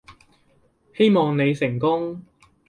[0.95, 2.23] 希望你成功